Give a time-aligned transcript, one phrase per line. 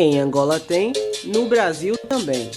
[0.00, 0.92] Em Angola tem,
[1.24, 2.52] no Brasil também.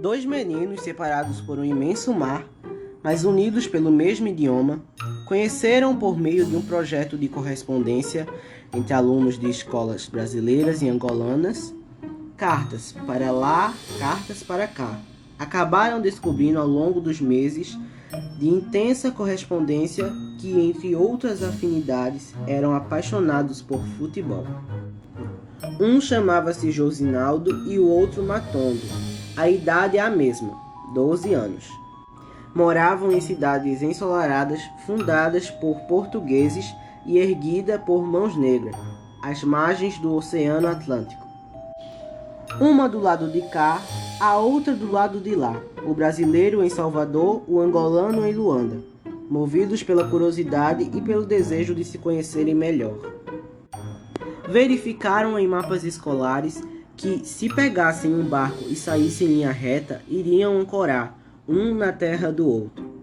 [0.00, 2.44] Dois meninos separados por um imenso mar,
[3.00, 4.84] mas unidos pelo mesmo idioma,
[5.26, 8.26] conheceram por meio de um projeto de correspondência
[8.72, 11.74] entre alunos de escolas brasileiras e angolanas,
[12.36, 14.98] cartas para lá, cartas para cá.
[15.36, 17.76] Acabaram descobrindo ao longo dos meses
[18.38, 24.46] de intensa correspondência que, entre outras afinidades, eram apaixonados por futebol.
[25.80, 28.80] Um chamava-se Josinaldo e o outro Matondo.
[29.36, 30.52] A idade é a mesma,
[30.94, 31.85] 12 anos.
[32.56, 36.64] Moravam em cidades ensolaradas fundadas por portugueses
[37.04, 38.74] e erguida por Mãos Negras,
[39.22, 41.22] às margens do Oceano Atlântico.
[42.58, 43.78] Uma do lado de cá,
[44.18, 48.78] a outra do lado de lá, o brasileiro em Salvador, o angolano em Luanda,
[49.28, 52.96] movidos pela curiosidade e pelo desejo de se conhecerem melhor.
[54.48, 56.64] Verificaram em mapas escolares
[56.96, 62.32] que, se pegassem um barco e saíssem em linha reta, iriam ancorar, um na terra
[62.32, 62.96] do outro.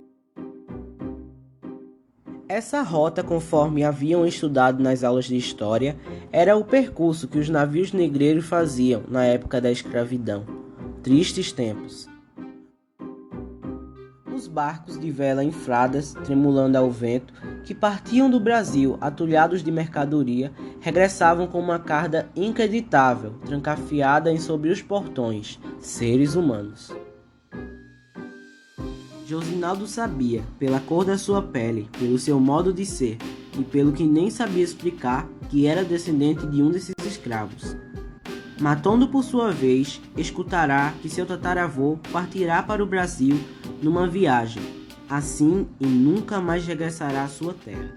[2.48, 5.96] Essa rota, conforme haviam estudado nas aulas de história,
[6.32, 10.46] era o percurso que os navios negreiros faziam na época da escravidão.
[11.02, 12.08] Tristes tempos.
[14.36, 17.34] Os barcos de vela infradas, tremulando ao vento,
[17.64, 24.70] que partiam do Brasil atulhados de mercadoria, regressavam com uma carga inacreditável, trancafiada em sobre
[24.70, 26.92] os portões, seres humanos.
[29.26, 33.18] Josinaldo sabia, pela cor da sua pele, pelo seu modo de ser
[33.58, 37.78] e pelo que nem sabia explicar, que era descendente de um desses escravos.
[38.60, 43.40] Matondo, por sua vez, escutará que seu tataravô partirá para o Brasil
[43.82, 44.62] numa viagem,
[45.10, 47.94] assim e nunca mais regressará à sua terra.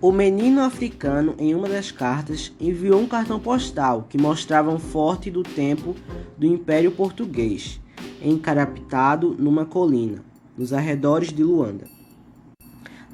[0.00, 5.30] O menino africano, em uma das cartas, enviou um cartão postal que mostrava um forte
[5.30, 5.94] do tempo
[6.36, 7.80] do Império Português,
[8.24, 10.22] encarapitado numa colina,
[10.56, 11.84] nos arredores de Luanda.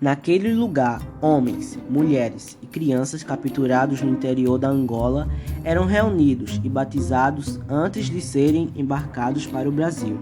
[0.01, 5.29] Naquele lugar, homens, mulheres e crianças capturados no interior da Angola
[5.63, 10.19] eram reunidos e batizados antes de serem embarcados para o Brasil.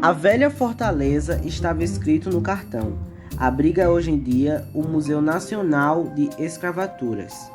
[0.00, 2.98] A velha fortaleza estava escrito no cartão.
[3.36, 7.50] Abriga hoje em dia o Museu Nacional de Escravaturas.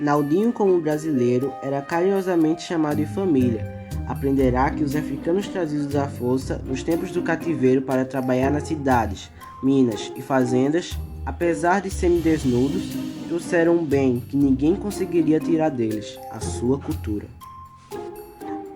[0.00, 3.83] Naldinho, como brasileiro, era carinhosamente chamado de família
[4.14, 9.30] aprenderá que os africanos trazidos à força nos tempos do cativeiro para trabalhar nas cidades,
[9.62, 12.84] minas e fazendas, apesar de serem desnudos,
[13.28, 17.26] trouxeram um bem que ninguém conseguiria tirar deles, a sua cultura.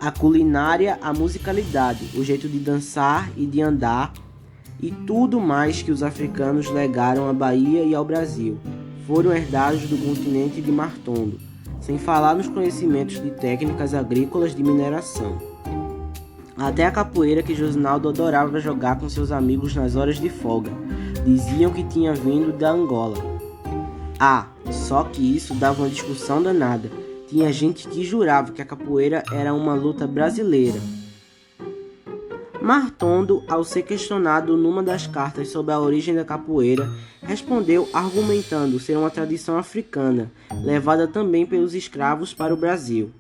[0.01, 4.13] A culinária, a musicalidade, o jeito de dançar e de andar
[4.81, 8.59] e tudo mais que os africanos legaram à Bahia e ao Brasil
[9.07, 11.48] foram herdados do continente de Martondo,
[11.81, 15.39] sem falar nos conhecimentos de técnicas agrícolas de mineração.
[16.57, 20.73] Até a capoeira que Josinaldo adorava jogar com seus amigos nas horas de folga,
[21.25, 23.17] diziam que tinha vindo da Angola.
[24.19, 26.91] Ah, só que isso dava uma discussão danada.
[27.29, 30.81] Tinha gente que jurava que a capoeira era uma luta brasileira,
[32.69, 36.87] Martondo, ao ser questionado numa das cartas sobre a origem da capoeira,
[37.23, 40.31] respondeu argumentando ser uma tradição africana,
[40.63, 43.11] levada também pelos escravos para o Brasil.